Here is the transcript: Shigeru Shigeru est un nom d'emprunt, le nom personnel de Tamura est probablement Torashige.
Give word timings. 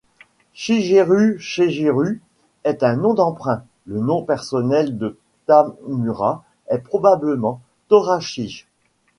Shigeru 0.55 1.37
Shigeru 1.37 2.21
est 2.63 2.81
un 2.81 2.95
nom 2.95 3.13
d'emprunt, 3.13 3.63
le 3.85 3.99
nom 3.99 4.23
personnel 4.23 4.97
de 4.97 5.19
Tamura 5.45 6.43
est 6.69 6.79
probablement 6.79 7.61
Torashige. 7.87 8.67